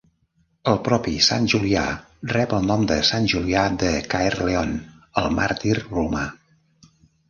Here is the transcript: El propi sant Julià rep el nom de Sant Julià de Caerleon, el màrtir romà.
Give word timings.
El 0.69 0.79
propi 0.87 1.13
sant 1.25 1.45
Julià 1.53 1.83
rep 2.33 2.57
el 2.61 2.67
nom 2.71 2.87
de 2.95 2.99
Sant 3.13 3.31
Julià 3.37 3.69
de 3.87 3.95
Caerleon, 4.17 4.77
el 5.25 5.33
màrtir 5.41 5.81
romà. 5.87 6.31